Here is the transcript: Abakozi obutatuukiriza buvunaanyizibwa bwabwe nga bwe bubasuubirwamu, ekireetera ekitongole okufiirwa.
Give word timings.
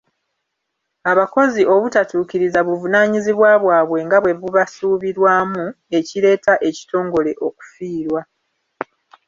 Abakozi 1.11 1.61
obutatuukiriza 1.73 2.59
buvunaanyizibwa 2.67 3.49
bwabwe 3.63 3.99
nga 4.05 4.17
bwe 4.23 4.33
bubasuubirwamu, 4.39 5.65
ekireetera 5.97 6.55
ekitongole 6.69 7.31
okufiirwa. 7.47 8.21